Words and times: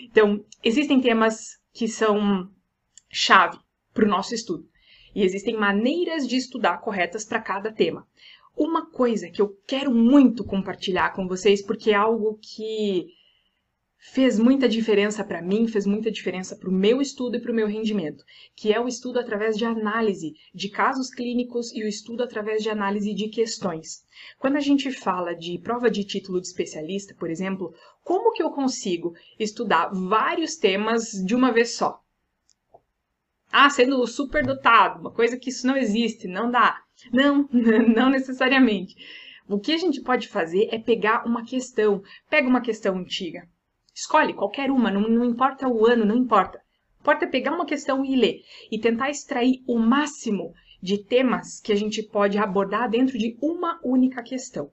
Então, 0.00 0.44
existem 0.62 1.00
temas 1.00 1.58
que 1.72 1.88
são 1.88 2.50
chave 3.10 3.58
para 3.92 4.04
o 4.04 4.08
nosso 4.08 4.34
estudo. 4.34 4.68
E 5.14 5.22
existem 5.22 5.56
maneiras 5.56 6.28
de 6.28 6.36
estudar 6.36 6.78
corretas 6.78 7.24
para 7.24 7.40
cada 7.40 7.72
tema. 7.72 8.06
Uma 8.56 8.90
coisa 8.90 9.30
que 9.30 9.40
eu 9.40 9.56
quero 9.66 9.94
muito 9.94 10.44
compartilhar 10.44 11.12
com 11.14 11.26
vocês, 11.26 11.62
porque 11.62 11.90
é 11.90 11.94
algo 11.94 12.38
que 12.40 13.08
fez 13.98 14.38
muita 14.38 14.68
diferença 14.68 15.24
para 15.24 15.42
mim, 15.42 15.66
fez 15.66 15.86
muita 15.86 16.10
diferença 16.10 16.56
para 16.56 16.68
o 16.68 16.72
meu 16.72 17.00
estudo 17.00 17.36
e 17.36 17.40
para 17.40 17.50
o 17.50 17.54
meu 17.54 17.66
rendimento, 17.66 18.24
que 18.54 18.72
é 18.72 18.80
o 18.80 18.88
estudo 18.88 19.18
através 19.18 19.56
de 19.56 19.64
análise 19.64 20.34
de 20.54 20.68
casos 20.68 21.10
clínicos 21.10 21.72
e 21.72 21.82
o 21.82 21.88
estudo 21.88 22.22
através 22.22 22.62
de 22.62 22.70
análise 22.70 23.14
de 23.14 23.28
questões. 23.28 24.04
Quando 24.38 24.56
a 24.56 24.60
gente 24.60 24.90
fala 24.90 25.34
de 25.34 25.58
prova 25.58 25.90
de 25.90 26.04
título 26.04 26.40
de 26.40 26.46
especialista, 26.46 27.14
por 27.14 27.30
exemplo, 27.30 27.74
como 28.02 28.32
que 28.32 28.42
eu 28.42 28.50
consigo 28.50 29.14
estudar 29.38 29.90
vários 29.92 30.56
temas 30.56 31.10
de 31.12 31.34
uma 31.34 31.52
vez 31.52 31.74
só? 31.74 32.00
Ah, 33.50 33.70
sendo 33.70 34.06
superdotado, 34.06 35.00
uma 35.00 35.10
coisa 35.10 35.36
que 35.36 35.50
isso 35.50 35.66
não 35.66 35.76
existe, 35.76 36.28
não 36.28 36.50
dá. 36.50 36.82
Não, 37.12 37.48
não 37.94 38.10
necessariamente. 38.10 38.96
O 39.48 39.58
que 39.58 39.72
a 39.72 39.78
gente 39.78 40.00
pode 40.00 40.28
fazer 40.28 40.68
é 40.72 40.78
pegar 40.78 41.24
uma 41.26 41.44
questão. 41.44 42.02
Pega 42.28 42.48
uma 42.48 42.60
questão 42.60 42.96
antiga. 42.96 43.48
Escolhe 43.96 44.34
qualquer 44.34 44.70
uma, 44.70 44.90
não, 44.90 45.08
não 45.08 45.24
importa 45.24 45.66
o 45.66 45.86
ano, 45.86 46.04
não 46.04 46.14
importa. 46.14 46.60
Importa 47.00 47.26
pegar 47.26 47.52
uma 47.52 47.64
questão 47.64 48.04
e 48.04 48.14
ler. 48.14 48.42
E 48.70 48.78
tentar 48.78 49.08
extrair 49.08 49.64
o 49.66 49.78
máximo 49.78 50.52
de 50.82 50.98
temas 50.98 51.62
que 51.62 51.72
a 51.72 51.74
gente 51.74 52.02
pode 52.02 52.36
abordar 52.36 52.90
dentro 52.90 53.16
de 53.16 53.38
uma 53.40 53.80
única 53.82 54.22
questão. 54.22 54.70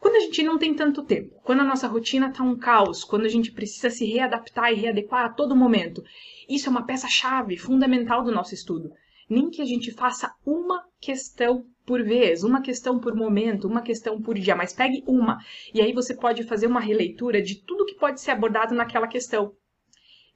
Quando 0.00 0.16
a 0.16 0.20
gente 0.20 0.42
não 0.42 0.58
tem 0.58 0.74
tanto 0.74 1.04
tempo, 1.04 1.40
quando 1.44 1.60
a 1.60 1.64
nossa 1.64 1.86
rotina 1.86 2.28
está 2.28 2.42
um 2.42 2.56
caos, 2.56 3.04
quando 3.04 3.26
a 3.26 3.28
gente 3.28 3.52
precisa 3.52 3.90
se 3.90 4.04
readaptar 4.04 4.72
e 4.72 4.74
readequar 4.76 5.26
a 5.26 5.32
todo 5.32 5.54
momento, 5.54 6.02
isso 6.48 6.68
é 6.68 6.70
uma 6.70 6.84
peça-chave 6.84 7.56
fundamental 7.56 8.24
do 8.24 8.32
nosso 8.32 8.54
estudo. 8.54 8.90
Nem 9.28 9.50
que 9.50 9.60
a 9.60 9.64
gente 9.64 9.92
faça 9.92 10.32
uma 10.44 10.84
questão 11.00 11.64
por 11.84 12.02
vez, 12.02 12.42
uma 12.42 12.60
questão 12.60 12.98
por 12.98 13.14
momento, 13.14 13.68
uma 13.68 13.82
questão 13.82 14.20
por 14.20 14.38
dia, 14.38 14.56
mas 14.56 14.72
pegue 14.72 15.02
uma. 15.06 15.38
E 15.72 15.80
aí 15.80 15.92
você 15.92 16.14
pode 16.14 16.42
fazer 16.44 16.66
uma 16.66 16.80
releitura 16.80 17.40
de 17.40 17.62
tudo 17.62 17.86
que 17.86 17.94
pode 17.94 18.20
ser 18.20 18.32
abordado 18.32 18.74
naquela 18.74 19.06
questão. 19.06 19.52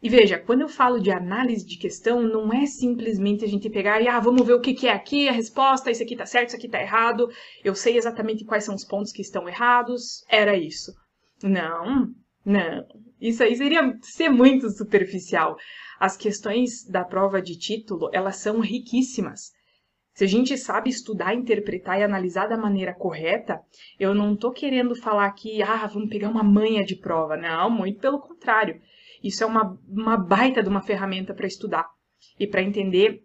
E 0.02 0.08
veja, 0.08 0.38
quando 0.38 0.62
eu 0.62 0.68
falo 0.68 0.98
de 0.98 1.10
análise 1.10 1.66
de 1.66 1.76
questão, 1.76 2.22
não 2.22 2.50
é 2.52 2.64
simplesmente 2.64 3.44
a 3.44 3.48
gente 3.48 3.68
pegar 3.68 4.00
e, 4.00 4.08
ah, 4.08 4.18
vamos 4.18 4.46
ver 4.46 4.54
o 4.54 4.60
que, 4.60 4.72
que 4.72 4.86
é 4.86 4.92
aqui, 4.92 5.28
a 5.28 5.32
resposta, 5.32 5.90
isso 5.90 6.02
aqui 6.02 6.16
tá 6.16 6.24
certo, 6.24 6.48
isso 6.48 6.56
aqui 6.56 6.68
tá 6.68 6.80
errado, 6.80 7.28
eu 7.62 7.74
sei 7.74 7.98
exatamente 7.98 8.44
quais 8.44 8.64
são 8.64 8.74
os 8.74 8.84
pontos 8.84 9.12
que 9.12 9.20
estão 9.20 9.46
errados, 9.46 10.24
era 10.26 10.56
isso. 10.56 10.92
Não, 11.42 12.08
não. 12.44 12.86
Isso 13.20 13.42
aí 13.42 13.54
seria 13.54 13.96
ser 14.02 14.28
muito 14.30 14.70
superficial. 14.70 15.56
As 15.98 16.16
questões 16.16 16.84
da 16.88 17.04
prova 17.04 17.42
de 17.42 17.58
título, 17.58 18.08
elas 18.12 18.36
são 18.36 18.60
riquíssimas. 18.60 19.52
Se 20.14 20.24
a 20.24 20.26
gente 20.26 20.56
sabe 20.56 20.90
estudar, 20.90 21.34
interpretar 21.34 22.00
e 22.00 22.02
analisar 22.02 22.46
da 22.46 22.56
maneira 22.56 22.94
correta, 22.94 23.60
eu 23.98 24.14
não 24.14 24.34
estou 24.34 24.50
querendo 24.50 24.94
falar 24.94 25.30
que, 25.32 25.62
ah, 25.62 25.86
vamos 25.86 26.08
pegar 26.08 26.28
uma 26.28 26.42
manha 26.42 26.84
de 26.84 26.96
prova. 26.96 27.36
Não, 27.36 27.70
muito 27.70 28.00
pelo 28.00 28.20
contrário. 28.20 28.80
Isso 29.22 29.44
é 29.44 29.46
uma, 29.46 29.78
uma 29.86 30.16
baita 30.16 30.62
de 30.62 30.68
uma 30.68 30.82
ferramenta 30.82 31.34
para 31.34 31.46
estudar 31.46 31.86
e 32.38 32.46
para 32.46 32.62
entender 32.62 33.22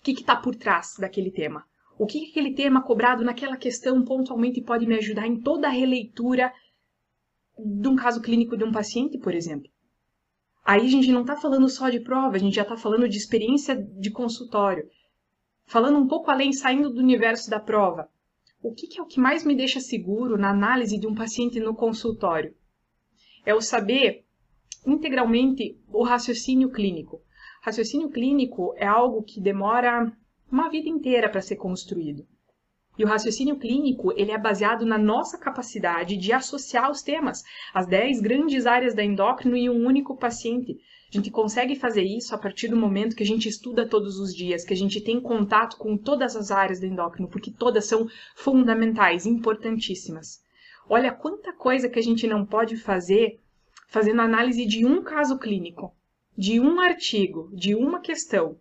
o 0.00 0.04
que 0.04 0.12
está 0.12 0.36
por 0.36 0.54
trás 0.54 0.94
daquele 0.98 1.30
tema. 1.30 1.64
O 1.98 2.06
que, 2.06 2.20
que 2.20 2.30
aquele 2.30 2.54
tema 2.54 2.82
cobrado 2.82 3.24
naquela 3.24 3.56
questão 3.56 4.04
pontualmente 4.04 4.60
pode 4.60 4.86
me 4.86 4.96
ajudar 4.96 5.26
em 5.26 5.40
toda 5.40 5.66
a 5.66 5.70
releitura 5.70 6.52
de 7.58 7.88
um 7.88 7.96
caso 7.96 8.20
clínico 8.20 8.56
de 8.56 8.64
um 8.64 8.72
paciente, 8.72 9.18
por 9.18 9.34
exemplo. 9.34 9.70
Aí 10.64 10.84
a 10.84 10.90
gente 10.90 11.12
não 11.12 11.20
está 11.20 11.36
falando 11.36 11.68
só 11.68 11.88
de 11.88 12.00
prova, 12.00 12.34
a 12.36 12.38
gente 12.38 12.56
já 12.56 12.62
está 12.62 12.76
falando 12.76 13.08
de 13.08 13.16
experiência 13.16 13.76
de 13.76 14.10
consultório. 14.10 14.88
Falando 15.64 15.98
um 15.98 16.06
pouco 16.06 16.30
além, 16.30 16.52
saindo 16.52 16.90
do 16.90 17.00
universo 17.00 17.48
da 17.48 17.60
prova. 17.60 18.08
O 18.62 18.74
que, 18.74 18.88
que 18.88 18.98
é 18.98 19.02
o 19.02 19.06
que 19.06 19.20
mais 19.20 19.44
me 19.44 19.54
deixa 19.54 19.80
seguro 19.80 20.36
na 20.36 20.50
análise 20.50 20.98
de 20.98 21.06
um 21.06 21.14
paciente 21.14 21.60
no 21.60 21.74
consultório? 21.74 22.54
É 23.44 23.54
o 23.54 23.60
saber 23.60 24.24
integralmente 24.84 25.80
o 25.88 26.02
raciocínio 26.02 26.70
clínico. 26.70 27.22
Raciocínio 27.62 28.10
clínico 28.10 28.74
é 28.76 28.86
algo 28.86 29.22
que 29.22 29.40
demora 29.40 30.12
uma 30.50 30.68
vida 30.68 30.88
inteira 30.88 31.28
para 31.28 31.40
ser 31.40 31.56
construído. 31.56 32.26
E 32.98 33.04
o 33.04 33.06
raciocínio 33.06 33.56
clínico, 33.58 34.12
ele 34.16 34.32
é 34.32 34.38
baseado 34.38 34.86
na 34.86 34.96
nossa 34.96 35.36
capacidade 35.36 36.16
de 36.16 36.32
associar 36.32 36.90
os 36.90 37.02
temas, 37.02 37.42
as 37.74 37.86
10 37.86 38.20
grandes 38.20 38.66
áreas 38.66 38.94
da 38.94 39.04
endócrino 39.04 39.56
em 39.56 39.68
um 39.68 39.86
único 39.86 40.16
paciente. 40.16 40.78
A 41.12 41.16
gente 41.16 41.30
consegue 41.30 41.76
fazer 41.76 42.02
isso 42.02 42.34
a 42.34 42.38
partir 42.38 42.68
do 42.68 42.76
momento 42.76 43.14
que 43.14 43.22
a 43.22 43.26
gente 43.26 43.48
estuda 43.48 43.86
todos 43.86 44.18
os 44.18 44.34
dias, 44.34 44.64
que 44.64 44.72
a 44.72 44.76
gente 44.76 45.00
tem 45.00 45.20
contato 45.20 45.76
com 45.76 45.96
todas 45.96 46.34
as 46.34 46.50
áreas 46.50 46.80
da 46.80 46.86
endócrino, 46.86 47.28
porque 47.28 47.50
todas 47.50 47.84
são 47.84 48.08
fundamentais, 48.34 49.26
importantíssimas. 49.26 50.42
Olha 50.88 51.12
quanta 51.12 51.52
coisa 51.52 51.88
que 51.88 51.98
a 51.98 52.02
gente 52.02 52.26
não 52.26 52.46
pode 52.46 52.76
fazer 52.76 53.40
fazendo 53.88 54.20
análise 54.20 54.64
de 54.66 54.84
um 54.84 55.02
caso 55.02 55.38
clínico, 55.38 55.94
de 56.36 56.58
um 56.60 56.80
artigo, 56.80 57.50
de 57.52 57.74
uma 57.74 58.00
questão, 58.00 58.58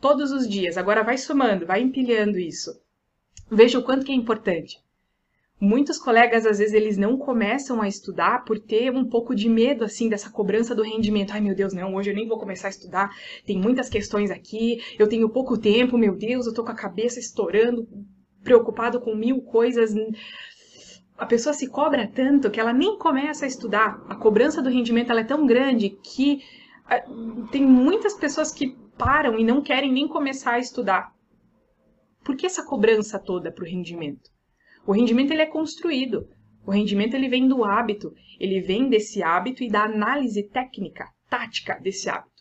todos 0.00 0.32
os 0.32 0.48
dias. 0.48 0.78
Agora 0.78 1.02
vai 1.02 1.18
somando, 1.18 1.66
vai 1.66 1.80
empilhando 1.82 2.38
isso. 2.38 2.70
Veja 3.50 3.78
o 3.78 3.82
quanto 3.82 4.04
que 4.04 4.12
é 4.12 4.14
importante. 4.14 4.78
Muitos 5.58 5.98
colegas, 5.98 6.44
às 6.44 6.58
vezes, 6.58 6.74
eles 6.74 6.98
não 6.98 7.16
começam 7.16 7.80
a 7.80 7.88
estudar 7.88 8.44
por 8.44 8.58
ter 8.58 8.92
um 8.92 9.06
pouco 9.06 9.34
de 9.34 9.48
medo, 9.48 9.84
assim, 9.84 10.06
dessa 10.06 10.28
cobrança 10.28 10.74
do 10.74 10.82
rendimento. 10.82 11.32
Ai, 11.32 11.40
meu 11.40 11.54
Deus, 11.54 11.72
não, 11.72 11.94
hoje 11.94 12.10
eu 12.10 12.14
nem 12.14 12.28
vou 12.28 12.38
começar 12.38 12.68
a 12.68 12.70
estudar, 12.70 13.10
tem 13.46 13.58
muitas 13.58 13.88
questões 13.88 14.30
aqui, 14.30 14.82
eu 14.98 15.08
tenho 15.08 15.30
pouco 15.30 15.56
tempo, 15.56 15.96
meu 15.96 16.14
Deus, 16.14 16.46
eu 16.46 16.52
tô 16.52 16.62
com 16.62 16.72
a 16.72 16.74
cabeça 16.74 17.18
estourando, 17.18 17.88
preocupado 18.44 19.00
com 19.00 19.14
mil 19.14 19.40
coisas. 19.40 19.94
A 21.16 21.24
pessoa 21.24 21.54
se 21.54 21.68
cobra 21.68 22.06
tanto 22.06 22.50
que 22.50 22.60
ela 22.60 22.74
nem 22.74 22.98
começa 22.98 23.46
a 23.46 23.48
estudar. 23.48 24.04
A 24.10 24.14
cobrança 24.14 24.60
do 24.60 24.68
rendimento, 24.68 25.10
ela 25.10 25.20
é 25.20 25.24
tão 25.24 25.46
grande 25.46 25.88
que 25.88 26.42
uh, 26.84 27.46
tem 27.46 27.64
muitas 27.64 28.12
pessoas 28.12 28.52
que 28.52 28.76
param 28.98 29.38
e 29.38 29.44
não 29.44 29.62
querem 29.62 29.90
nem 29.90 30.06
começar 30.06 30.52
a 30.52 30.58
estudar 30.58 31.15
por 32.26 32.36
que 32.36 32.44
essa 32.44 32.64
cobrança 32.64 33.20
toda 33.20 33.52
para 33.52 33.62
o 33.62 33.68
rendimento? 33.68 34.28
O 34.84 34.90
rendimento 34.90 35.30
ele 35.30 35.42
é 35.42 35.46
construído. 35.46 36.28
O 36.66 36.72
rendimento 36.72 37.14
ele 37.14 37.28
vem 37.28 37.46
do 37.46 37.64
hábito, 37.64 38.12
ele 38.40 38.60
vem 38.60 38.88
desse 38.88 39.22
hábito 39.22 39.62
e 39.62 39.70
da 39.70 39.84
análise 39.84 40.42
técnica, 40.42 41.08
tática 41.30 41.78
desse 41.80 42.08
hábito. 42.08 42.34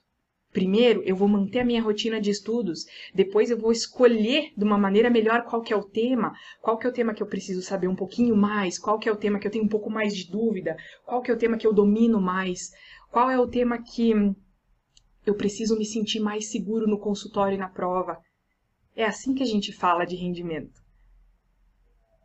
Primeiro, 0.51 1.03
eu 1.03 1.15
vou 1.15 1.27
manter 1.27 1.59
a 1.59 1.65
minha 1.65 1.83
rotina 1.83 2.19
de 2.19 2.31
estudos, 2.31 2.85
depois 3.13 3.51
eu 3.51 3.59
vou 3.59 3.71
escolher 3.71 4.51
de 4.57 4.63
uma 4.63 4.77
maneira 4.77 5.09
melhor 5.09 5.43
qual 5.43 5.61
que 5.61 5.71
é 5.71 5.75
o 5.75 5.83
tema, 5.83 6.33
qual 6.61 6.79
que 6.79 6.87
é 6.87 6.89
o 6.89 6.93
tema 6.93 7.13
que 7.13 7.21
eu 7.21 7.27
preciso 7.27 7.61
saber 7.61 7.87
um 7.87 7.95
pouquinho 7.95 8.35
mais, 8.35 8.79
qual 8.79 8.97
que 8.97 9.07
é 9.07 9.11
o 9.11 9.17
tema 9.17 9.37
que 9.37 9.45
eu 9.45 9.51
tenho 9.51 9.65
um 9.65 9.69
pouco 9.69 9.91
mais 9.91 10.15
de 10.15 10.31
dúvida, 10.31 10.75
qual 11.05 11.21
que 11.21 11.29
é 11.29 11.33
o 11.33 11.37
tema 11.37 11.57
que 11.57 11.67
eu 11.67 11.73
domino 11.73 12.19
mais, 12.19 12.71
qual 13.11 13.29
é 13.29 13.39
o 13.39 13.47
tema 13.47 13.77
que 13.77 14.13
eu 15.25 15.35
preciso 15.35 15.77
me 15.77 15.85
sentir 15.85 16.19
mais 16.19 16.49
seguro 16.49 16.87
no 16.87 16.99
consultório 16.99 17.55
e 17.55 17.59
na 17.59 17.69
prova. 17.69 18.17
É 18.95 19.03
assim 19.03 19.33
que 19.33 19.43
a 19.43 19.45
gente 19.45 19.73
fala 19.73 20.05
de 20.05 20.15
rendimento. 20.15 20.81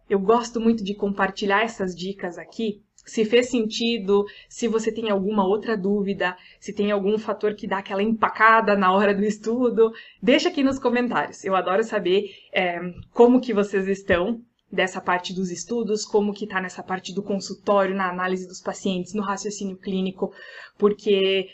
Eu 0.09 0.19
gosto 0.19 0.61
muito 0.61 0.85
de 0.85 0.95
compartilhar 0.95 1.63
essas 1.63 1.95
dicas 1.95 2.39
aqui. 2.39 2.83
Se 2.97 3.25
fez 3.25 3.49
sentido, 3.49 4.25
se 4.49 4.69
você 4.69 4.93
tem 4.93 5.09
alguma 5.09 5.47
outra 5.47 5.77
dúvida, 5.77 6.37
se 6.61 6.73
tem 6.73 6.91
algum 6.91 7.19
fator 7.19 7.55
que 7.55 7.67
dá 7.67 7.79
aquela 7.79 8.03
empacada 8.03 8.77
na 8.77 8.93
hora 8.93 9.15
do 9.15 9.25
estudo, 9.25 9.93
deixa 10.23 10.49
aqui 10.49 10.63
nos 10.63 10.79
comentários. 10.79 11.45
Eu 11.45 11.57
adoro 11.57 11.83
saber 11.83 12.31
é, 12.53 12.79
como 13.13 13.41
que 13.41 13.55
vocês 13.55 13.89
estão 13.89 14.43
dessa 14.71 15.01
parte 15.01 15.33
dos 15.35 15.51
estudos, 15.51 16.05
como 16.05 16.33
que 16.33 16.45
está 16.45 16.61
nessa 16.61 16.83
parte 16.83 17.13
do 17.13 17.23
consultório, 17.23 17.95
na 17.95 18.09
análise 18.09 18.47
dos 18.47 18.61
pacientes, 18.61 19.15
no 19.15 19.23
raciocínio 19.23 19.77
clínico, 19.77 20.33
porque 20.79 21.49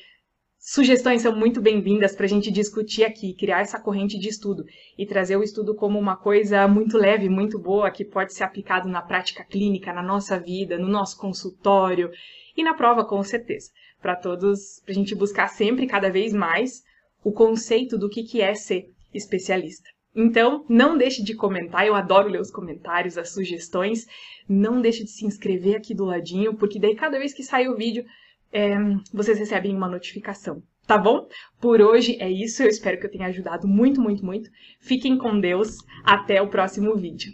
Sugestões 0.68 1.22
são 1.22 1.32
muito 1.32 1.60
bem-vindas 1.60 2.16
para 2.16 2.26
a 2.26 2.28
gente 2.28 2.50
discutir 2.50 3.04
aqui, 3.04 3.32
criar 3.34 3.60
essa 3.60 3.78
corrente 3.78 4.18
de 4.18 4.28
estudo 4.28 4.64
e 4.98 5.06
trazer 5.06 5.36
o 5.36 5.42
estudo 5.44 5.76
como 5.76 5.96
uma 5.96 6.16
coisa 6.16 6.66
muito 6.66 6.98
leve, 6.98 7.28
muito 7.28 7.56
boa, 7.56 7.88
que 7.88 8.04
pode 8.04 8.34
ser 8.34 8.42
aplicado 8.42 8.88
na 8.88 9.00
prática 9.00 9.44
clínica, 9.44 9.92
na 9.92 10.02
nossa 10.02 10.40
vida, 10.40 10.76
no 10.76 10.88
nosso 10.88 11.16
consultório 11.18 12.10
e 12.56 12.64
na 12.64 12.74
prova, 12.74 13.04
com 13.04 13.22
certeza. 13.22 13.70
Para 14.02 14.16
todos, 14.16 14.80
para 14.84 14.90
a 14.90 14.94
gente 14.96 15.14
buscar 15.14 15.46
sempre, 15.46 15.86
cada 15.86 16.10
vez 16.10 16.34
mais, 16.34 16.82
o 17.22 17.30
conceito 17.30 17.96
do 17.96 18.10
que, 18.10 18.24
que 18.24 18.40
é 18.40 18.52
ser 18.52 18.90
especialista. 19.14 19.88
Então, 20.16 20.64
não 20.68 20.98
deixe 20.98 21.22
de 21.22 21.36
comentar, 21.36 21.86
eu 21.86 21.94
adoro 21.94 22.28
ler 22.28 22.40
os 22.40 22.50
comentários, 22.50 23.16
as 23.16 23.32
sugestões. 23.32 24.04
Não 24.48 24.80
deixe 24.80 25.04
de 25.04 25.10
se 25.10 25.24
inscrever 25.24 25.76
aqui 25.76 25.94
do 25.94 26.04
ladinho, 26.04 26.54
porque 26.54 26.80
daí 26.80 26.96
cada 26.96 27.20
vez 27.20 27.32
que 27.32 27.44
sai 27.44 27.68
o 27.68 27.76
vídeo, 27.76 28.04
é, 28.52 28.76
vocês 29.12 29.38
recebem 29.38 29.74
uma 29.74 29.88
notificação. 29.88 30.62
Tá 30.86 30.96
bom? 30.96 31.26
Por 31.60 31.80
hoje 31.80 32.16
é 32.20 32.30
isso. 32.30 32.62
Eu 32.62 32.68
espero 32.68 32.98
que 32.98 33.06
eu 33.06 33.10
tenha 33.10 33.26
ajudado 33.26 33.66
muito, 33.66 34.00
muito, 34.00 34.24
muito. 34.24 34.48
Fiquem 34.80 35.18
com 35.18 35.40
Deus. 35.40 35.78
Até 36.04 36.40
o 36.40 36.48
próximo 36.48 36.96
vídeo. 36.96 37.32